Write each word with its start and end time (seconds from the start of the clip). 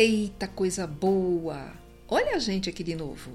Eita 0.00 0.46
coisa 0.46 0.86
boa! 0.86 1.72
Olha 2.06 2.36
a 2.36 2.38
gente 2.38 2.70
aqui 2.70 2.84
de 2.84 2.94
novo. 2.94 3.32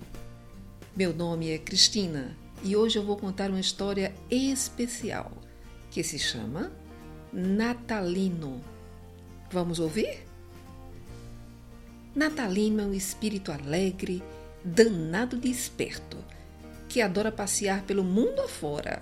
Meu 0.95 1.13
nome 1.13 1.51
é 1.51 1.57
Cristina 1.57 2.37
e 2.63 2.73
hoje 2.73 2.97
eu 2.97 3.03
vou 3.03 3.17
contar 3.17 3.49
uma 3.49 3.59
história 3.59 4.15
especial 4.31 5.29
que 5.91 6.01
se 6.01 6.17
chama 6.17 6.71
Natalino. 7.33 8.63
Vamos 9.51 9.77
ouvir? 9.77 10.25
Natalino 12.15 12.81
é 12.81 12.85
um 12.85 12.93
espírito 12.93 13.51
alegre, 13.51 14.23
danado 14.63 15.35
de 15.35 15.51
esperto, 15.51 16.15
que 16.87 17.01
adora 17.01 17.29
passear 17.29 17.83
pelo 17.83 18.05
mundo 18.05 18.39
afora. 18.39 19.01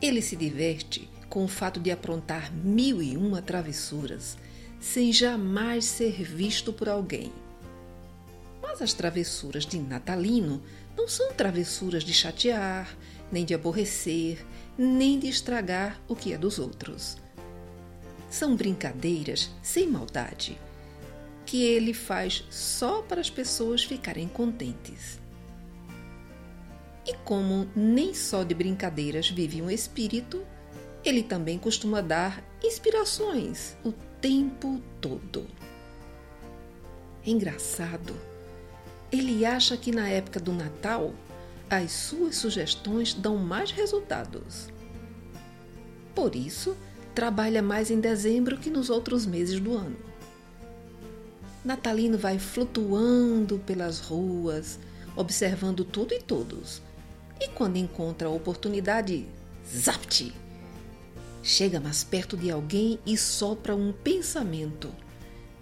Ele 0.00 0.22
se 0.22 0.34
diverte 0.34 1.10
com 1.28 1.44
o 1.44 1.48
fato 1.48 1.78
de 1.78 1.90
aprontar 1.90 2.50
mil 2.50 3.02
e 3.02 3.18
uma 3.18 3.42
travessuras 3.42 4.38
sem 4.80 5.12
jamais 5.12 5.84
ser 5.84 6.22
visto 6.22 6.72
por 6.72 6.88
alguém. 6.88 7.32
Mas 8.62 8.82
as 8.82 8.92
travessuras 8.92 9.64
de 9.64 9.78
Natalino 9.78 10.62
não 10.96 11.08
são 11.08 11.32
travessuras 11.32 12.02
de 12.02 12.12
chatear, 12.12 12.96
nem 13.30 13.44
de 13.44 13.54
aborrecer, 13.54 14.44
nem 14.78 15.18
de 15.18 15.28
estragar 15.28 16.00
o 16.08 16.14
que 16.14 16.32
é 16.32 16.38
dos 16.38 16.58
outros. 16.58 17.16
São 18.30 18.56
brincadeiras 18.56 19.50
sem 19.62 19.86
maldade, 19.86 20.58
que 21.44 21.62
ele 21.62 21.94
faz 21.94 22.44
só 22.50 23.02
para 23.02 23.20
as 23.20 23.30
pessoas 23.30 23.84
ficarem 23.84 24.28
contentes. 24.28 25.20
E 27.06 27.14
como 27.24 27.68
nem 27.74 28.12
só 28.12 28.42
de 28.42 28.52
brincadeiras 28.52 29.30
vive 29.30 29.62
um 29.62 29.70
espírito, 29.70 30.44
ele 31.04 31.22
também 31.22 31.56
costuma 31.56 32.00
dar 32.00 32.42
inspirações 32.62 33.76
o 33.84 33.92
tempo 34.20 34.80
todo. 35.00 35.46
Engraçado, 37.24 38.14
ele 39.10 39.44
acha 39.44 39.76
que 39.76 39.92
na 39.92 40.08
época 40.08 40.40
do 40.40 40.52
Natal 40.52 41.12
as 41.68 41.90
suas 41.92 42.36
sugestões 42.36 43.12
dão 43.12 43.36
mais 43.36 43.70
resultados. 43.70 44.68
Por 46.14 46.34
isso, 46.34 46.76
trabalha 47.14 47.62
mais 47.62 47.90
em 47.90 48.00
dezembro 48.00 48.58
que 48.58 48.70
nos 48.70 48.88
outros 48.88 49.26
meses 49.26 49.58
do 49.58 49.76
ano. 49.76 49.96
Natalino 51.64 52.16
vai 52.16 52.38
flutuando 52.38 53.58
pelas 53.58 53.98
ruas, 53.98 54.78
observando 55.16 55.84
tudo 55.84 56.14
e 56.14 56.22
todos. 56.22 56.80
E 57.40 57.48
quando 57.48 57.76
encontra 57.76 58.28
a 58.28 58.30
oportunidade, 58.30 59.26
zapt! 59.66 60.45
Chega 61.46 61.78
mais 61.78 62.02
perto 62.02 62.36
de 62.36 62.50
alguém 62.50 62.98
e 63.06 63.16
sopra 63.16 63.76
um 63.76 63.92
pensamento. 63.92 64.92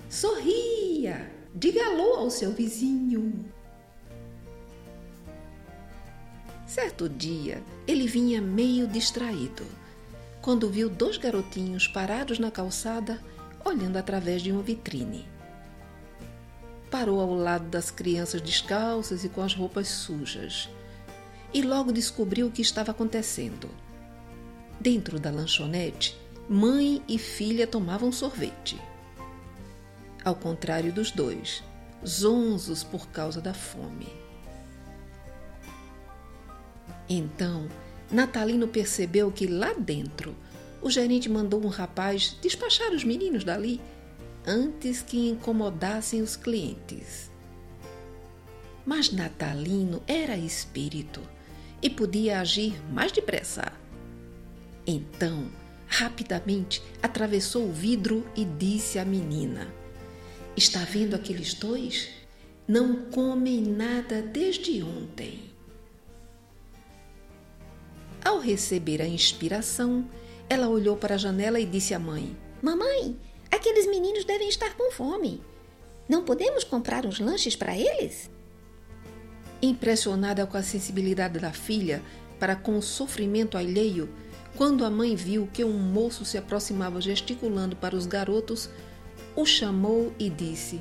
Sorria! 0.09 1.31
Diga 1.55 1.85
alô 1.85 2.15
ao 2.15 2.31
seu 2.31 2.53
vizinho. 2.53 3.45
Certo 6.67 7.07
dia, 7.07 7.63
ele 7.87 8.07
vinha 8.07 8.41
meio 8.41 8.89
distraído, 8.89 9.67
quando 10.41 10.71
viu 10.71 10.89
dois 10.89 11.19
garotinhos 11.19 11.87
parados 11.87 12.39
na 12.39 12.51
calçada, 12.51 13.21
olhando 13.63 13.98
através 13.98 14.41
de 14.41 14.51
uma 14.51 14.63
vitrine. 14.63 15.29
Parou 16.91 17.21
ao 17.21 17.35
lado 17.35 17.69
das 17.69 17.91
crianças 17.91 18.41
descalças 18.41 19.23
e 19.23 19.29
com 19.29 19.43
as 19.43 19.53
roupas 19.53 19.89
sujas, 19.89 20.67
e 21.53 21.61
logo 21.61 21.93
descobriu 21.93 22.47
o 22.47 22.51
que 22.51 22.63
estava 22.63 22.91
acontecendo. 22.91 23.84
Dentro 24.80 25.19
da 25.19 25.30
lanchonete, 25.30 26.17
mãe 26.48 27.03
e 27.08 27.19
filha 27.19 27.67
tomavam 27.67 28.12
sorvete. 28.12 28.80
Ao 30.25 30.34
contrário 30.34 30.92
dos 30.92 31.11
dois, 31.11 31.62
zonzos 32.06 32.83
por 32.83 33.08
causa 33.08 33.41
da 33.41 33.55
fome. 33.55 34.08
Então, 37.08 37.68
Natalino 38.11 38.68
percebeu 38.68 39.30
que 39.30 39.46
lá 39.46 39.73
dentro 39.74 40.34
o 40.83 40.90
gerente 40.90 41.29
mandou 41.29 41.64
um 41.64 41.68
rapaz 41.68 42.36
despachar 42.42 42.92
os 42.92 43.05
meninos 43.05 43.45
dali 43.45 43.80
antes 44.46 45.01
que 45.01 45.29
incomodassem 45.29 46.20
os 46.20 46.36
clientes. 46.36 47.30
Mas 48.84 49.11
Natalino 49.11 50.02
era 50.07 50.36
espírito 50.36 51.20
e 51.80 51.89
podia 51.89 52.40
agir 52.40 52.74
mais 52.92 53.13
depressa. 53.13 53.83
Então, 54.86 55.50
rapidamente 55.86 56.83
atravessou 57.02 57.68
o 57.68 57.72
vidro 57.72 58.27
e 58.36 58.45
disse 58.45 58.98
à 58.98 59.05
menina: 59.05 59.72
Está 60.56 60.80
vendo 60.80 61.14
aqueles 61.14 61.55
dois? 61.55 62.08
Não 62.67 63.11
comem 63.11 63.62
nada 63.62 64.22
desde 64.22 64.83
ontem. 64.83 65.50
Ao 68.24 68.39
receber 68.39 69.02
a 69.02 69.06
inspiração, 69.06 70.08
ela 70.48 70.68
olhou 70.68 70.96
para 70.96 71.14
a 71.14 71.18
janela 71.18 71.61
e 71.61 71.66
disse 71.66 71.95
à 71.95 71.98
mãe: 71.98 72.36
Mamãe, 72.62 73.16
aqueles 73.51 73.86
meninos 73.86 74.24
devem 74.24 74.48
estar 74.48 74.74
com 74.77 74.90
fome. 74.90 75.42
Não 76.08 76.24
podemos 76.24 76.64
comprar 76.64 77.06
uns 77.06 77.18
lanches 77.18 77.56
para 77.56 77.77
eles? 77.77 78.30
Impressionada 79.62 80.46
com 80.46 80.56
a 80.56 80.62
sensibilidade 80.62 81.39
da 81.39 81.52
filha 81.52 82.02
para 82.39 82.55
com 82.55 82.77
o 82.77 82.83
sofrimento 82.83 83.56
alheio, 83.56 84.08
quando 84.57 84.85
a 84.85 84.91
mãe 84.91 85.17
viu 85.17 85.48
que 85.53 85.65
um 85.65 85.79
moço 85.79 86.25
se 86.25 86.39
aproximava 86.39 87.01
gesticulando 87.01 87.75
para 87.75 87.97
os 87.97 88.07
garotos, 88.07 88.70
o 89.35 89.45
chamou 89.45 90.13
e 90.19 90.31
disse: 90.31 90.81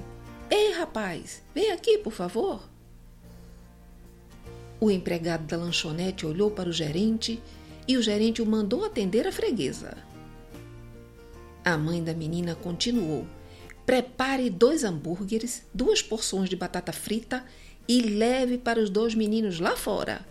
Ei, 0.49 0.73
rapaz, 0.73 1.43
vem 1.53 1.71
aqui, 1.71 1.97
por 1.97 2.13
favor. 2.13 2.69
O 4.79 4.91
empregado 4.91 5.45
da 5.45 5.57
lanchonete 5.57 6.25
olhou 6.25 6.51
para 6.51 6.69
o 6.69 6.73
gerente 6.73 7.41
e 7.87 7.97
o 7.97 8.01
gerente 8.01 8.41
o 8.41 8.45
mandou 8.45 8.85
atender 8.85 9.27
a 9.27 9.31
freguesa. 9.31 9.97
A 11.65 11.77
mãe 11.77 12.03
da 12.03 12.13
menina 12.13 12.53
continuou: 12.53 13.25
Prepare 13.85 14.49
dois 14.49 14.83
hambúrgueres, 14.83 15.65
duas 15.73 16.01
porções 16.01 16.49
de 16.49 16.55
batata 16.55 16.93
frita 16.93 17.43
e 17.87 18.01
leve 18.01 18.57
para 18.57 18.79
os 18.79 18.89
dois 18.89 19.15
meninos 19.15 19.59
lá 19.59 19.75
fora. 19.75 20.25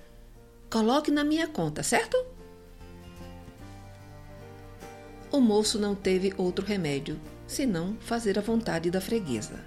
Coloque 0.70 1.10
na 1.10 1.25
minha 1.25 1.48
conta, 1.48 1.82
certo? 1.82 2.16
O 5.32 5.41
moço 5.41 5.78
não 5.78 5.94
teve 5.94 6.34
outro 6.37 6.65
remédio 6.65 7.19
senão 7.47 7.97
fazer 8.00 8.38
a 8.38 8.43
vontade 8.43 8.91
da 8.91 9.00
freguesa. 9.00 9.59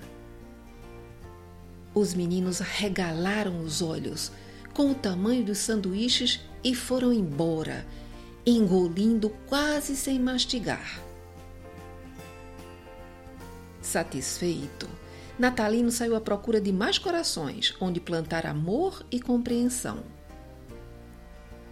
Os 1.94 2.14
meninos 2.14 2.60
regalaram 2.60 3.62
os 3.62 3.82
olhos 3.82 4.32
com 4.74 4.92
o 4.92 4.96
tamanho 4.96 5.44
dos 5.44 5.58
sanduíches 5.58 6.42
e 6.64 6.76
foram 6.76 7.12
embora, 7.12 7.86
engolindo 8.46 9.30
quase 9.48 9.96
sem 9.96 10.20
mastigar. 10.20 11.00
Satisfeito, 13.82 14.88
Natalino 15.38 15.92
saiu 15.92 16.16
à 16.16 16.22
procura 16.22 16.60
de 16.60 16.72
mais 16.72 16.98
corações 16.98 17.74
onde 17.80 18.00
plantar 18.00 18.46
amor 18.46 19.06
e 19.12 19.20
compreensão. 19.20 20.04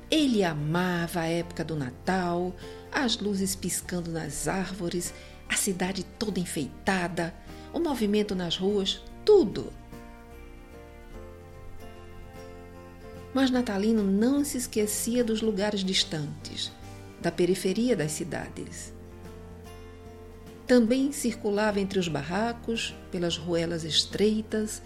Ele 0.10 0.44
amava 0.44 1.22
a 1.22 1.28
época 1.28 1.64
do 1.64 1.75
Natal, 1.75 2.56
as 2.94 3.18
luzes 3.18 3.56
piscando 3.56 4.12
nas 4.12 4.48
árvores, 4.48 5.14
a 5.50 5.56
cidade 5.56 6.04
toda 6.18 6.40
enfeitada, 6.40 7.34
o 7.74 7.80
movimento 7.80 8.36
nas 8.36 8.56
ruas, 8.56 9.02
tudo. 9.26 9.74
Mas 13.34 13.50
Natalino 13.50 14.04
não 14.04 14.46
se 14.46 14.58
esquecia 14.58 15.24
dos 15.24 15.42
lugares 15.42 15.84
distantes, 15.84 16.72
da 17.20 17.31
periferia 17.31 17.96
das 17.96 18.12
cidades. 18.12 18.94
Também 20.68 21.12
circulava 21.12 21.80
entre 21.80 21.98
os 21.98 22.08
barracos, 22.08 22.94
pelas 23.12 23.36
ruelas 23.36 23.84
estreitas, 23.84 24.84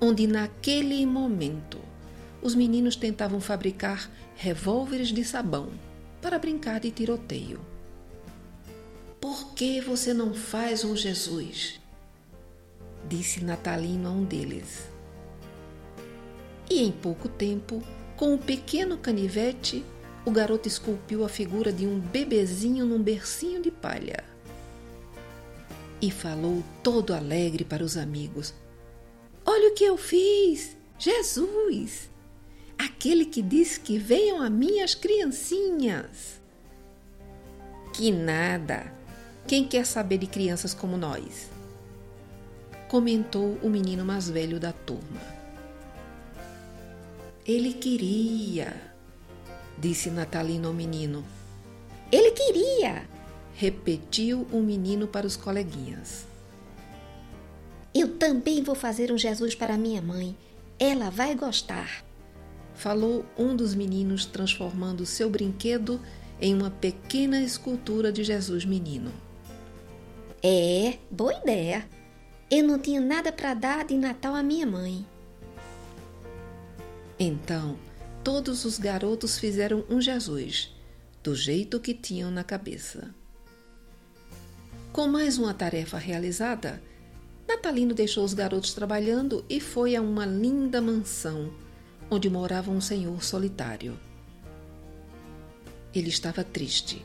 onde 0.00 0.26
naquele 0.26 1.04
momento 1.04 1.78
os 2.42 2.54
meninos 2.54 2.96
tentavam 2.96 3.40
fabricar 3.40 4.10
revólveres 4.36 5.08
de 5.08 5.22
sabão 5.22 5.70
para 6.26 6.40
brincar 6.40 6.80
de 6.80 6.90
tiroteio. 6.90 7.60
Por 9.20 9.54
que 9.54 9.80
você 9.80 10.12
não 10.12 10.34
faz 10.34 10.82
um 10.82 10.96
Jesus? 10.96 11.80
Disse 13.08 13.44
Natalino 13.44 14.08
a 14.08 14.10
um 14.10 14.24
deles. 14.24 14.88
E 16.68 16.82
em 16.82 16.90
pouco 16.90 17.28
tempo, 17.28 17.80
com 18.16 18.34
um 18.34 18.38
pequeno 18.38 18.98
canivete, 18.98 19.84
o 20.24 20.32
garoto 20.32 20.66
esculpiu 20.66 21.24
a 21.24 21.28
figura 21.28 21.72
de 21.72 21.86
um 21.86 22.00
bebezinho 22.00 22.84
num 22.84 23.00
bercinho 23.00 23.62
de 23.62 23.70
palha. 23.70 24.24
E 26.02 26.10
falou 26.10 26.60
todo 26.82 27.14
alegre 27.14 27.64
para 27.64 27.84
os 27.84 27.96
amigos: 27.96 28.52
Olha 29.44 29.70
o 29.70 29.74
que 29.74 29.84
eu 29.84 29.96
fiz! 29.96 30.76
Jesus! 30.98 32.10
Aquele 32.78 33.24
que 33.24 33.42
diz 33.42 33.78
que 33.78 33.98
venham 33.98 34.42
a 34.42 34.50
mim 34.50 34.80
as 34.80 34.94
criancinhas. 34.94 36.40
Que 37.92 38.10
nada! 38.10 38.92
Quem 39.46 39.66
quer 39.66 39.86
saber 39.86 40.18
de 40.18 40.26
crianças 40.26 40.74
como 40.74 40.96
nós? 40.96 41.56
comentou 42.88 43.58
o 43.62 43.68
menino 43.68 44.04
mais 44.04 44.28
velho 44.30 44.60
da 44.60 44.72
turma. 44.72 45.20
Ele 47.44 47.72
queria, 47.72 48.74
disse 49.78 50.10
Natalino 50.10 50.68
ao 50.68 50.74
menino. 50.74 51.24
Ele 52.10 52.30
queria, 52.30 53.04
repetiu 53.54 54.46
o 54.52 54.60
menino 54.60 55.06
para 55.06 55.26
os 55.26 55.36
coleguinhas. 55.36 56.24
Eu 57.94 58.16
também 58.16 58.62
vou 58.62 58.74
fazer 58.74 59.10
um 59.10 59.18
Jesus 59.18 59.54
para 59.54 59.76
minha 59.76 60.02
mãe. 60.02 60.36
Ela 60.78 61.10
vai 61.10 61.34
gostar. 61.34 62.04
Falou 62.76 63.24
um 63.38 63.56
dos 63.56 63.74
meninos, 63.74 64.26
transformando 64.26 65.06
seu 65.06 65.30
brinquedo 65.30 65.98
em 66.38 66.54
uma 66.54 66.70
pequena 66.70 67.40
escultura 67.40 68.12
de 68.12 68.22
Jesus 68.22 68.66
menino. 68.66 69.10
É, 70.42 70.98
boa 71.10 71.32
ideia. 71.38 71.88
Eu 72.50 72.64
não 72.64 72.78
tinha 72.78 73.00
nada 73.00 73.32
para 73.32 73.54
dar 73.54 73.84
de 73.86 73.96
Natal 73.96 74.34
à 74.34 74.42
minha 74.42 74.66
mãe. 74.66 75.06
Então, 77.18 77.78
todos 78.22 78.66
os 78.66 78.78
garotos 78.78 79.38
fizeram 79.38 79.82
um 79.88 79.98
Jesus, 79.98 80.70
do 81.22 81.34
jeito 81.34 81.80
que 81.80 81.94
tinham 81.94 82.30
na 82.30 82.44
cabeça. 82.44 83.14
Com 84.92 85.06
mais 85.06 85.38
uma 85.38 85.54
tarefa 85.54 85.96
realizada, 85.96 86.82
Natalino 87.48 87.94
deixou 87.94 88.22
os 88.22 88.34
garotos 88.34 88.74
trabalhando 88.74 89.42
e 89.48 89.60
foi 89.60 89.96
a 89.96 90.02
uma 90.02 90.26
linda 90.26 90.80
mansão 90.82 91.50
onde 92.10 92.30
morava 92.30 92.70
um 92.70 92.80
senhor 92.80 93.22
solitário. 93.22 93.98
Ele 95.94 96.08
estava 96.08 96.44
triste, 96.44 97.04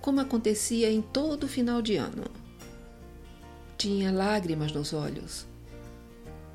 como 0.00 0.20
acontecia 0.20 0.90
em 0.90 1.00
todo 1.00 1.48
final 1.48 1.80
de 1.80 1.96
ano. 1.96 2.24
Tinha 3.76 4.12
lágrimas 4.12 4.72
nos 4.72 4.92
olhos, 4.92 5.46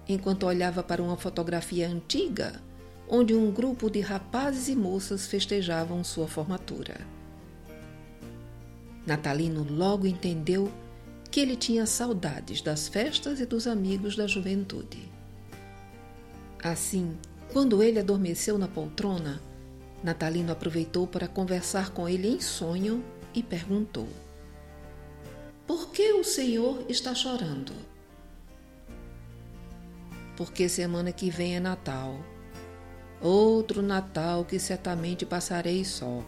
enquanto 0.07 0.45
olhava 0.45 0.83
para 0.83 1.01
uma 1.01 1.17
fotografia 1.17 1.87
antiga 1.89 2.61
onde 3.09 3.33
um 3.33 3.51
grupo 3.51 3.89
de 3.89 3.99
rapazes 3.99 4.69
e 4.69 4.75
moças 4.75 5.25
festejavam 5.25 6.03
sua 6.03 6.27
formatura. 6.27 7.01
Natalino 9.05 9.65
logo 9.67 10.05
entendeu 10.05 10.71
que 11.31 11.39
ele 11.39 11.55
tinha 11.55 11.87
saudades 11.87 12.61
das 12.61 12.87
festas 12.87 13.39
e 13.39 13.45
dos 13.47 13.65
amigos 13.65 14.15
da 14.15 14.27
juventude. 14.27 15.11
Assim, 16.63 17.17
quando 17.51 17.81
ele 17.81 17.99
adormeceu 17.99 18.57
na 18.57 18.67
poltrona, 18.67 19.41
Natalino 20.03 20.51
aproveitou 20.51 21.07
para 21.07 21.27
conversar 21.27 21.91
com 21.91 22.07
ele 22.07 22.27
em 22.27 22.39
sonho 22.39 23.03
e 23.33 23.43
perguntou: 23.43 24.07
Por 25.67 25.89
que 25.89 26.13
o 26.13 26.23
senhor 26.23 26.85
está 26.87 27.13
chorando? 27.13 27.73
Porque 30.37 30.69
semana 30.69 31.11
que 31.11 31.29
vem 31.29 31.55
é 31.55 31.59
Natal. 31.59 32.15
Outro 33.21 33.81
Natal 33.81 34.45
que 34.45 34.57
certamente 34.57 35.25
passarei 35.25 35.83
só. 35.83 36.23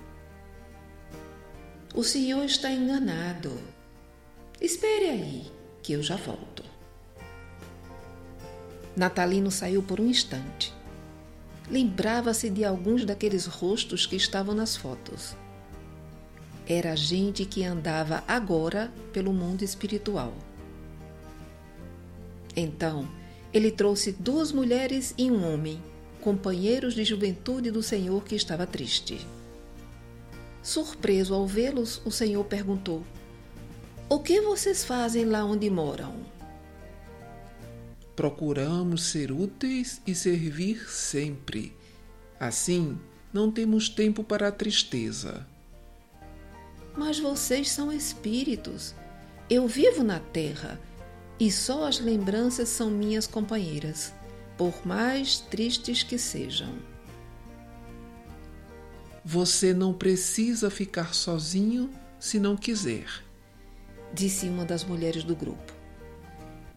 O 1.95 2.03
senhor 2.03 2.43
está 2.43 2.69
enganado. 2.69 3.57
Espere 4.59 5.09
aí, 5.09 5.51
que 5.81 5.93
eu 5.93 6.03
já 6.03 6.17
volto. 6.17 6.63
Natalino 8.95 9.49
saiu 9.49 9.81
por 9.81 10.01
um 10.01 10.07
instante. 10.07 10.73
Lembrava-se 11.69 12.49
de 12.49 12.65
alguns 12.65 13.05
daqueles 13.05 13.45
rostos 13.45 14.05
que 14.05 14.15
estavam 14.15 14.53
nas 14.53 14.75
fotos. 14.75 15.35
Era 16.67 16.95
gente 16.95 17.45
que 17.45 17.63
andava 17.63 18.23
agora 18.27 18.91
pelo 19.11 19.33
mundo 19.33 19.63
espiritual. 19.63 20.33
Então, 22.55 23.07
ele 23.53 23.71
trouxe 23.71 24.11
duas 24.11 24.51
mulheres 24.51 25.13
e 25.17 25.31
um 25.31 25.53
homem, 25.53 25.81
companheiros 26.21 26.93
de 26.93 27.03
juventude 27.03 27.71
do 27.71 27.81
Senhor 27.81 28.23
que 28.23 28.35
estava 28.35 28.67
triste. 28.67 29.25
Surpreso 30.61 31.33
ao 31.33 31.47
vê-los, 31.47 32.01
o 32.05 32.11
Senhor 32.11 32.43
perguntou: 32.45 33.03
o 34.11 34.19
que 34.19 34.41
vocês 34.41 34.83
fazem 34.83 35.23
lá 35.23 35.45
onde 35.45 35.69
moram? 35.69 36.13
Procuramos 38.15 39.03
ser 39.03 39.31
úteis 39.31 40.01
e 40.05 40.13
servir 40.13 40.89
sempre. 40.89 41.75
Assim, 42.39 42.99
não 43.33 43.51
temos 43.51 43.89
tempo 43.89 44.23
para 44.23 44.47
a 44.47 44.51
tristeza. 44.51 45.47
Mas 46.97 47.19
vocês 47.19 47.71
são 47.71 47.91
espíritos. 47.91 48.93
Eu 49.49 49.67
vivo 49.67 50.03
na 50.03 50.19
terra 50.19 50.79
e 51.39 51.51
só 51.51 51.87
as 51.87 51.99
lembranças 51.99 52.69
são 52.69 52.89
minhas 52.89 53.25
companheiras, 53.25 54.13
por 54.57 54.85
mais 54.85 55.39
tristes 55.39 56.03
que 56.03 56.17
sejam. 56.17 56.75
Você 59.23 59.73
não 59.73 59.93
precisa 59.93 60.69
ficar 60.69 61.13
sozinho 61.13 61.89
se 62.19 62.39
não 62.39 62.57
quiser 62.57 63.07
disse 64.13 64.47
uma 64.47 64.65
das 64.65 64.83
mulheres 64.83 65.23
do 65.23 65.35
grupo. 65.35 65.80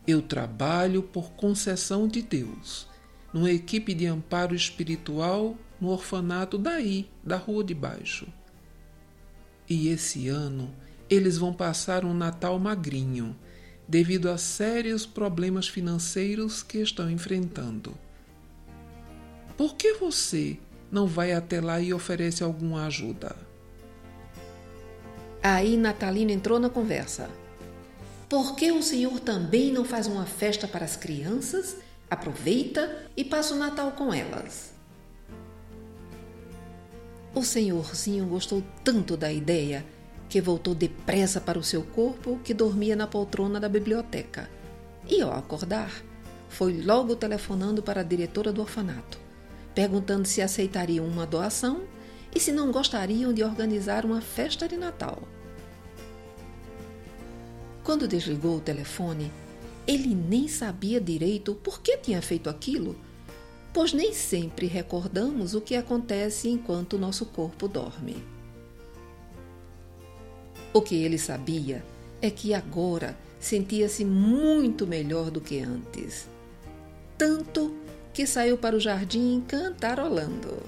Eu 0.06 0.20
trabalho 0.20 1.02
por 1.02 1.32
concessão 1.32 2.06
de 2.06 2.20
Deus, 2.20 2.88
numa 3.32 3.50
equipe 3.50 3.94
de 3.94 4.06
amparo 4.06 4.54
espiritual 4.54 5.56
no 5.80 5.88
orfanato 5.88 6.58
daí, 6.58 7.08
da 7.22 7.36
rua 7.36 7.64
de 7.64 7.74
baixo. 7.74 8.26
E 9.68 9.88
esse 9.88 10.28
ano 10.28 10.70
eles 11.08 11.38
vão 11.38 11.52
passar 11.52 12.04
um 12.04 12.14
Natal 12.14 12.58
magrinho, 12.58 13.36
devido 13.86 14.30
a 14.30 14.38
sérios 14.38 15.04
problemas 15.04 15.68
financeiros 15.68 16.62
que 16.62 16.78
estão 16.78 17.10
enfrentando. 17.10 17.94
Por 19.56 19.76
que 19.76 19.94
você 19.94 20.58
não 20.90 21.06
vai 21.06 21.32
até 21.32 21.60
lá 21.60 21.80
e 21.80 21.92
oferece 21.92 22.42
alguma 22.42 22.86
ajuda? 22.86 23.36
Aí 25.42 25.76
Natalina 25.76 26.32
entrou 26.32 26.58
na 26.58 26.70
conversa. 26.70 27.28
Por 28.28 28.56
que 28.56 28.72
o 28.72 28.82
senhor 28.82 29.20
também 29.20 29.72
não 29.72 29.84
faz 29.84 30.06
uma 30.06 30.24
festa 30.24 30.66
para 30.66 30.84
as 30.84 30.96
crianças, 30.96 31.76
aproveita 32.10 33.06
e 33.16 33.24
passa 33.24 33.54
o 33.54 33.58
Natal 33.58 33.92
com 33.92 34.12
elas? 34.12 34.72
O 37.34 37.42
senhorzinho 37.42 38.26
gostou 38.26 38.62
tanto 38.82 39.16
da 39.16 39.32
ideia 39.32 39.84
que 40.28 40.40
voltou 40.40 40.74
depressa 40.74 41.40
para 41.40 41.58
o 41.58 41.64
seu 41.64 41.82
corpo 41.82 42.40
que 42.42 42.54
dormia 42.54 42.96
na 42.96 43.06
poltrona 43.06 43.60
da 43.60 43.68
biblioteca. 43.68 44.48
E 45.08 45.20
ao 45.20 45.32
acordar, 45.32 45.92
foi 46.48 46.80
logo 46.80 47.16
telefonando 47.16 47.82
para 47.82 48.00
a 48.00 48.04
diretora 48.04 48.52
do 48.52 48.60
orfanato, 48.60 49.18
perguntando 49.74 50.26
se 50.26 50.40
aceitariam 50.40 51.04
uma 51.06 51.26
doação 51.26 51.82
e 52.34 52.40
se 52.40 52.52
não 52.52 52.72
gostariam 52.72 53.32
de 53.32 53.42
organizar 53.42 54.04
uma 54.04 54.20
festa 54.20 54.66
de 54.66 54.76
Natal. 54.76 55.22
Quando 57.84 58.08
desligou 58.08 58.56
o 58.56 58.60
telefone, 58.60 59.30
ele 59.86 60.14
nem 60.14 60.48
sabia 60.48 60.98
direito 60.98 61.54
por 61.54 61.82
que 61.82 61.98
tinha 61.98 62.22
feito 62.22 62.48
aquilo, 62.48 62.96
pois 63.74 63.92
nem 63.92 64.14
sempre 64.14 64.66
recordamos 64.66 65.54
o 65.54 65.60
que 65.60 65.76
acontece 65.76 66.48
enquanto 66.48 66.98
nosso 66.98 67.26
corpo 67.26 67.68
dorme. 67.68 68.24
O 70.72 70.80
que 70.80 70.94
ele 70.94 71.18
sabia 71.18 71.84
é 72.22 72.30
que 72.30 72.54
agora 72.54 73.14
sentia-se 73.38 74.04
muito 74.04 74.86
melhor 74.86 75.30
do 75.30 75.40
que 75.40 75.60
antes. 75.60 76.26
Tanto 77.18 77.76
que 78.14 78.26
saiu 78.26 78.56
para 78.56 78.74
o 78.74 78.80
jardim 78.80 79.44
cantarolando. 79.46 80.62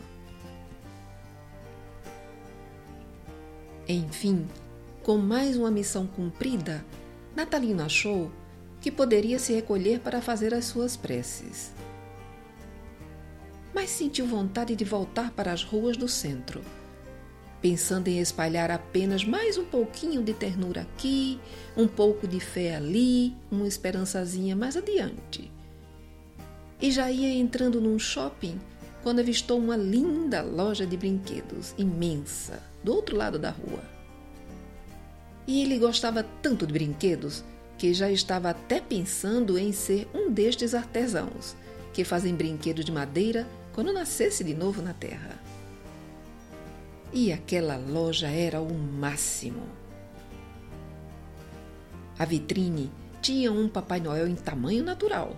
Enfim, 3.89 4.47
com 5.03 5.17
mais 5.17 5.57
uma 5.57 5.71
missão 5.71 6.07
cumprida, 6.07 6.85
Natalino 7.37 7.83
achou 7.83 8.33
que 8.81 8.91
poderia 8.91 9.39
se 9.39 9.53
recolher 9.53 10.01
para 10.01 10.23
fazer 10.23 10.55
as 10.55 10.65
suas 10.65 10.97
preces. 10.97 11.71
Mas 13.75 13.91
sentiu 13.91 14.27
vontade 14.27 14.75
de 14.75 14.85
voltar 14.87 15.31
para 15.33 15.53
as 15.53 15.63
ruas 15.63 15.99
do 15.99 16.09
centro, 16.09 16.63
pensando 17.61 18.09
em 18.09 18.21
espalhar 18.21 18.71
apenas 18.71 19.23
mais 19.23 19.59
um 19.59 19.67
pouquinho 19.67 20.23
de 20.23 20.33
ternura 20.33 20.81
aqui, 20.81 21.39
um 21.77 21.87
pouco 21.87 22.27
de 22.27 22.41
fé 22.41 22.75
ali, 22.75 23.35
uma 23.51 23.69
esperançazinha 23.69 24.57
mais 24.57 24.75
adiante. 24.75 25.53
E 26.81 26.91
já 26.91 27.11
ia 27.11 27.35
entrando 27.35 27.83
num 27.83 27.99
shopping 27.99 28.59
quando 29.03 29.21
avistou 29.21 29.59
uma 29.59 29.77
linda 29.77 30.41
loja 30.41 30.87
de 30.87 30.97
brinquedos, 30.97 31.75
imensa, 31.77 32.63
do 32.83 32.95
outro 32.95 33.15
lado 33.15 33.39
da 33.39 33.51
rua. 33.51 33.96
E 35.47 35.63
ele 35.63 35.79
gostava 35.79 36.25
tanto 36.43 36.67
de 36.67 36.73
brinquedos 36.73 37.45
que 37.79 37.93
já 37.93 38.11
estava 38.11 38.51
até 38.51 38.81
pensando 38.81 39.59
em 39.59 39.73
ser 39.73 40.09
um 40.15 40.31
destes 40.31 40.75
artesãos 40.75 41.55
que 41.93 42.05
fazem 42.05 42.35
brinquedos 42.35 42.85
de 42.85 42.93
madeira 42.93 43.47
quando 43.73 43.93
nascesse 43.93 44.45
de 44.45 44.55
novo 44.55 44.83
na 44.83 44.93
terra. 44.93 45.39
E 47.13 47.33
aquela 47.33 47.77
loja 47.77 48.29
era 48.29 48.61
o 48.61 48.75
máximo. 48.75 49.63
A 52.19 52.25
vitrine 52.25 52.91
tinha 53.23 53.53
um 53.53 53.69
Papai 53.69 54.01
Noel 54.01 54.29
em 54.29 54.35
tamanho 54.35 54.85
natural, 54.85 55.35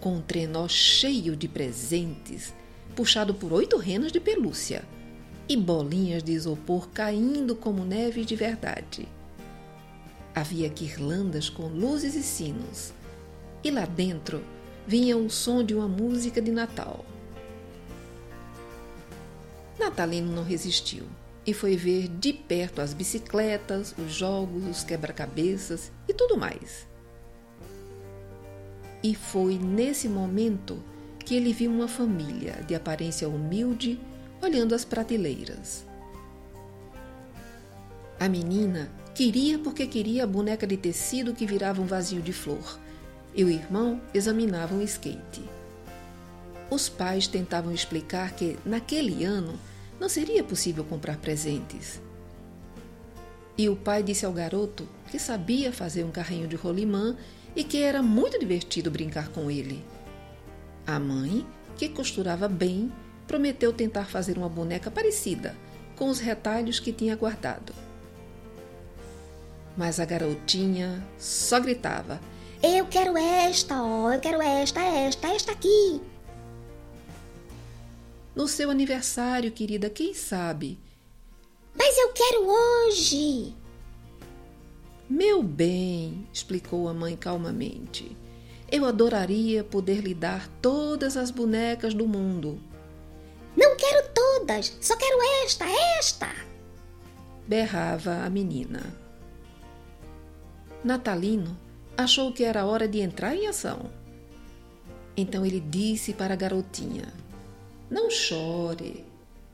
com 0.00 0.16
um 0.16 0.20
trenó 0.20 0.68
cheio 0.68 1.36
de 1.36 1.48
presentes, 1.48 2.54
puxado 2.94 3.34
por 3.34 3.52
oito 3.52 3.76
renas 3.76 4.12
de 4.12 4.20
pelúcia 4.20 4.84
e 5.48 5.56
bolinhas 5.56 6.22
de 6.22 6.32
isopor 6.32 6.88
caindo 6.90 7.54
como 7.54 7.84
neve 7.84 8.24
de 8.24 8.36
verdade. 8.36 9.08
Havia 10.34 10.68
guirlandas 10.68 11.48
com 11.48 11.68
luzes 11.68 12.14
e 12.14 12.22
sinos, 12.22 12.92
e 13.62 13.70
lá 13.70 13.86
dentro 13.86 14.42
vinha 14.86 15.16
o 15.16 15.30
som 15.30 15.62
de 15.62 15.74
uma 15.74 15.88
música 15.88 16.42
de 16.42 16.50
Natal. 16.50 17.04
Natalino 19.78 20.32
não 20.32 20.42
resistiu 20.42 21.04
e 21.46 21.52
foi 21.52 21.76
ver 21.76 22.08
de 22.08 22.32
perto 22.32 22.80
as 22.80 22.94
bicicletas, 22.94 23.94
os 23.98 24.12
jogos, 24.12 24.64
os 24.64 24.82
quebra-cabeças 24.84 25.92
e 26.08 26.14
tudo 26.14 26.36
mais. 26.36 26.86
E 29.02 29.14
foi 29.14 29.58
nesse 29.58 30.08
momento 30.08 30.82
que 31.18 31.34
ele 31.34 31.52
viu 31.52 31.70
uma 31.70 31.88
família 31.88 32.62
de 32.66 32.74
aparência 32.74 33.28
humilde 33.28 34.00
olhando 34.42 34.74
as 34.74 34.84
prateleiras. 34.84 35.84
A 38.18 38.28
menina 38.28 38.90
queria 39.14 39.58
porque 39.58 39.86
queria 39.86 40.24
a 40.24 40.26
boneca 40.26 40.66
de 40.66 40.76
tecido 40.76 41.32
que 41.32 41.46
virava 41.46 41.80
um 41.80 41.86
vazio 41.86 42.20
de 42.20 42.32
flor, 42.32 42.78
e 43.34 43.44
o 43.44 43.48
irmão 43.48 44.00
examinava 44.12 44.74
um 44.74 44.82
skate. 44.82 45.42
Os 46.68 46.88
pais 46.88 47.28
tentavam 47.28 47.72
explicar 47.72 48.32
que, 48.32 48.58
naquele 48.64 49.24
ano, 49.24 49.58
não 50.00 50.08
seria 50.08 50.42
possível 50.42 50.82
comprar 50.82 51.16
presentes. 51.18 52.00
E 53.56 53.68
o 53.68 53.76
pai 53.76 54.02
disse 54.02 54.26
ao 54.26 54.32
garoto 54.32 54.88
que 55.08 55.18
sabia 55.18 55.72
fazer 55.72 56.02
um 56.02 56.10
carrinho 56.10 56.48
de 56.48 56.56
rolimã 56.56 57.16
e 57.54 57.62
que 57.62 57.80
era 57.80 58.02
muito 58.02 58.36
divertido 58.38 58.90
brincar 58.90 59.28
com 59.28 59.48
ele. 59.48 59.84
A 60.84 60.98
mãe, 60.98 61.46
que 61.76 61.88
costurava 61.88 62.48
bem, 62.48 62.90
prometeu 63.28 63.72
tentar 63.72 64.06
fazer 64.06 64.36
uma 64.36 64.48
boneca 64.48 64.90
parecida, 64.90 65.54
com 65.94 66.08
os 66.08 66.18
retalhos 66.18 66.80
que 66.80 66.92
tinha 66.92 67.14
guardado. 67.14 67.83
Mas 69.76 69.98
a 69.98 70.04
garotinha 70.04 71.04
só 71.18 71.58
gritava: 71.58 72.20
Eu 72.62 72.86
quero 72.86 73.16
esta, 73.16 73.82
ó, 73.82 74.12
eu 74.12 74.20
quero 74.20 74.40
esta, 74.40 74.80
esta, 74.80 75.28
esta 75.28 75.52
aqui. 75.52 76.00
No 78.34 78.48
seu 78.48 78.70
aniversário, 78.70 79.52
querida, 79.52 79.88
quem 79.90 80.14
sabe? 80.14 80.78
Mas 81.76 81.96
eu 81.98 82.12
quero 82.12 82.46
hoje! 82.46 83.54
Meu 85.08 85.42
bem, 85.42 86.26
explicou 86.32 86.88
a 86.88 86.94
mãe 86.94 87.16
calmamente, 87.16 88.16
eu 88.72 88.86
adoraria 88.86 89.62
poder 89.62 90.00
lhe 90.00 90.14
dar 90.14 90.48
todas 90.62 91.16
as 91.16 91.30
bonecas 91.30 91.94
do 91.94 92.08
mundo. 92.08 92.60
Não 93.56 93.76
quero 93.76 94.08
todas, 94.14 94.76
só 94.80 94.96
quero 94.96 95.18
esta, 95.44 95.64
esta! 95.98 96.28
berrava 97.46 98.24
a 98.24 98.30
menina. 98.30 99.03
Natalino 100.84 101.56
achou 101.96 102.30
que 102.30 102.44
era 102.44 102.66
hora 102.66 102.86
de 102.86 103.00
entrar 103.00 103.34
em 103.34 103.46
ação. 103.46 103.90
Então 105.16 105.46
ele 105.46 105.58
disse 105.58 106.12
para 106.12 106.34
a 106.34 106.36
garotinha: 106.36 107.10
não 107.90 108.10
chore. 108.10 109.04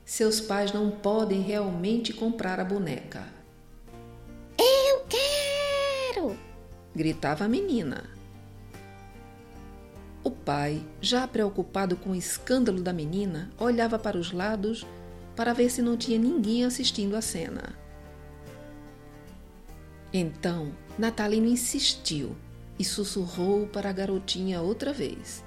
Seus 0.03 0.41
pais 0.41 0.73
não 0.73 0.91
podem 0.91 1.41
realmente 1.41 2.11
comprar 2.11 2.59
a 2.59 2.65
boneca. 2.65 3.25
Eu 4.57 5.05
quero! 5.07 6.37
gritava 6.93 7.45
a 7.45 7.47
menina. 7.47 8.03
O 10.23 10.29
pai, 10.29 10.83
já 10.99 11.25
preocupado 11.27 11.95
com 11.95 12.11
o 12.11 12.15
escândalo 12.15 12.81
da 12.81 12.91
menina, 12.91 13.49
olhava 13.57 13.97
para 13.97 14.17
os 14.17 14.33
lados 14.33 14.85
para 15.35 15.53
ver 15.53 15.69
se 15.69 15.81
não 15.81 15.95
tinha 15.95 16.19
ninguém 16.19 16.65
assistindo 16.65 17.15
a 17.15 17.21
cena. 17.21 17.73
Então, 20.13 20.73
Natalino 20.97 21.47
insistiu 21.47 22.35
e 22.77 22.83
sussurrou 22.83 23.67
para 23.67 23.89
a 23.89 23.93
garotinha 23.93 24.61
outra 24.61 24.91
vez. 24.91 25.43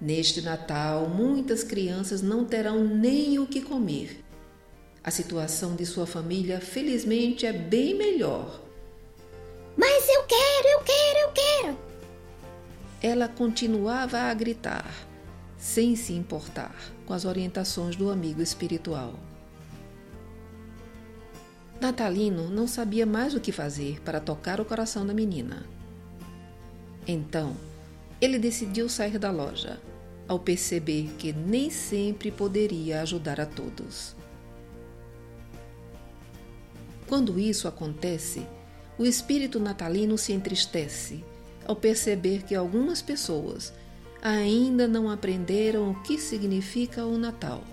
Neste 0.00 0.40
Natal, 0.40 1.08
muitas 1.08 1.62
crianças 1.62 2.22
não 2.22 2.44
terão 2.44 2.84
nem 2.84 3.38
o 3.38 3.46
que 3.46 3.60
comer. 3.60 4.24
A 5.02 5.10
situação 5.10 5.74
de 5.76 5.86
sua 5.86 6.06
família, 6.06 6.60
felizmente, 6.60 7.46
é 7.46 7.52
bem 7.52 7.94
melhor. 7.94 8.60
Mas 9.76 10.08
eu 10.08 10.24
quero, 10.24 10.68
eu 10.68 10.80
quero, 10.80 11.18
eu 11.18 11.32
quero! 11.32 11.78
Ela 13.02 13.28
continuava 13.28 14.18
a 14.18 14.34
gritar, 14.34 14.92
sem 15.56 15.96
se 15.96 16.12
importar 16.12 16.74
com 17.06 17.14
as 17.14 17.24
orientações 17.24 17.96
do 17.96 18.10
amigo 18.10 18.42
espiritual. 18.42 19.14
Natalino 21.80 22.50
não 22.50 22.66
sabia 22.66 23.06
mais 23.06 23.34
o 23.34 23.40
que 23.40 23.50
fazer 23.50 24.00
para 24.02 24.20
tocar 24.20 24.60
o 24.60 24.64
coração 24.66 25.06
da 25.06 25.14
menina. 25.14 25.64
Então, 27.08 27.56
ele 28.20 28.38
decidiu 28.38 28.86
sair 28.86 29.18
da 29.18 29.30
loja 29.30 29.80
ao 30.28 30.38
perceber 30.38 31.10
que 31.18 31.32
nem 31.32 31.70
sempre 31.70 32.30
poderia 32.30 33.00
ajudar 33.00 33.40
a 33.40 33.46
todos. 33.46 34.14
Quando 37.08 37.40
isso 37.40 37.66
acontece, 37.66 38.46
o 38.98 39.06
espírito 39.06 39.58
natalino 39.58 40.18
se 40.18 40.34
entristece 40.34 41.24
ao 41.66 41.74
perceber 41.74 42.42
que 42.42 42.54
algumas 42.54 43.00
pessoas 43.00 43.72
ainda 44.22 44.86
não 44.86 45.10
aprenderam 45.10 45.90
o 45.90 46.02
que 46.02 46.18
significa 46.18 47.06
o 47.06 47.16
Natal. 47.16 47.64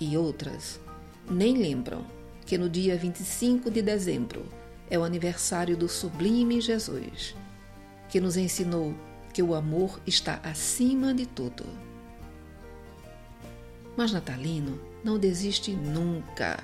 E 0.00 0.16
outras 0.16 0.80
nem 1.28 1.56
lembram 1.56 2.13
que 2.46 2.58
no 2.58 2.68
dia 2.68 2.96
25 2.96 3.70
de 3.70 3.80
dezembro 3.82 4.46
é 4.90 4.98
o 4.98 5.04
aniversário 5.04 5.76
do 5.76 5.88
Sublime 5.88 6.60
Jesus, 6.60 7.34
que 8.08 8.20
nos 8.20 8.36
ensinou 8.36 8.94
que 9.32 9.42
o 9.42 9.54
amor 9.54 10.00
está 10.06 10.40
acima 10.42 11.12
de 11.12 11.26
tudo. 11.26 11.64
Mas 13.96 14.12
Natalino 14.12 14.80
não 15.02 15.18
desiste 15.18 15.72
nunca. 15.72 16.62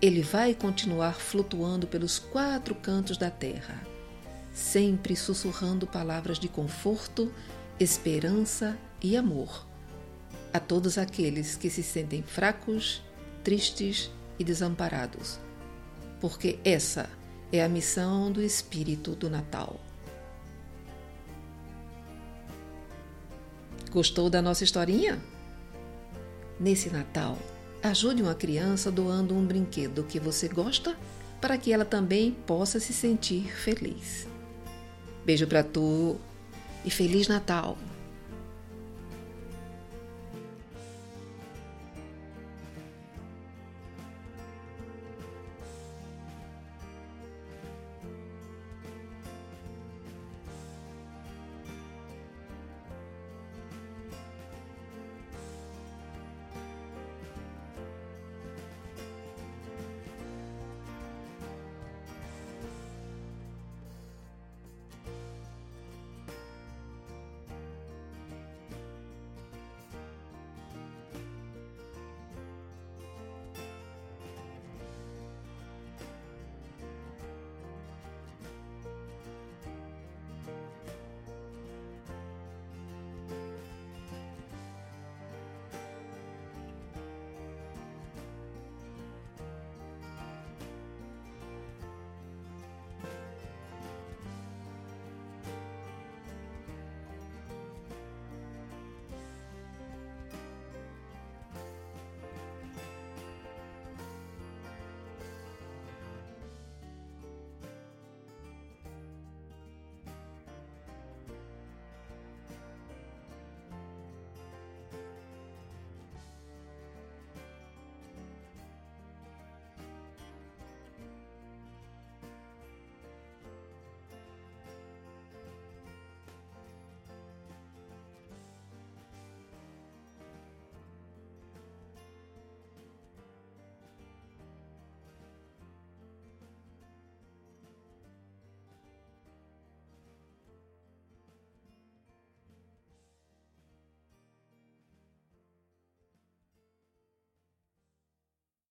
Ele 0.00 0.22
vai 0.22 0.54
continuar 0.54 1.14
flutuando 1.14 1.86
pelos 1.86 2.18
quatro 2.18 2.74
cantos 2.74 3.16
da 3.16 3.30
terra, 3.30 3.80
sempre 4.52 5.16
sussurrando 5.16 5.86
palavras 5.86 6.38
de 6.38 6.48
conforto, 6.48 7.32
esperança 7.78 8.76
e 9.02 9.16
amor 9.16 9.64
a 10.54 10.60
todos 10.60 10.98
aqueles 10.98 11.56
que 11.56 11.68
se 11.68 11.82
sentem 11.82 12.22
fracos, 12.22 13.02
tristes 13.42 14.08
e 14.38 14.44
desamparados, 14.44 15.38
porque 16.20 16.58
essa 16.64 17.08
é 17.52 17.62
a 17.62 17.68
missão 17.68 18.30
do 18.30 18.42
Espírito 18.42 19.14
do 19.14 19.30
Natal. 19.30 19.80
Gostou 23.90 24.28
da 24.28 24.42
nossa 24.42 24.64
historinha? 24.64 25.22
Nesse 26.58 26.90
Natal, 26.90 27.38
ajude 27.82 28.22
uma 28.22 28.34
criança 28.34 28.90
doando 28.90 29.34
um 29.34 29.44
brinquedo 29.44 30.04
que 30.04 30.18
você 30.18 30.48
gosta 30.48 30.96
para 31.40 31.58
que 31.58 31.72
ela 31.72 31.84
também 31.84 32.32
possa 32.32 32.80
se 32.80 32.92
sentir 32.92 33.54
feliz. 33.54 34.26
Beijo 35.24 35.46
para 35.46 35.62
tu 35.62 36.16
e 36.84 36.90
Feliz 36.90 37.28
Natal! 37.28 37.78